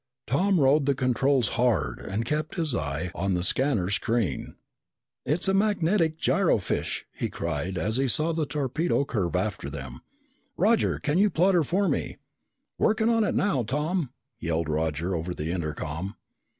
[0.25, 4.55] Tom rode the controls hard and kept his eye on the scanner screen.
[5.27, 9.99] "It's a magnetic gyrofish!" he cried as he saw the torpedo curve after them.
[10.57, 12.17] "Roger, can you plot her for me?"
[12.79, 14.09] "Working on it now, Tom!"
[14.39, 16.15] yelled Roger over the intercom.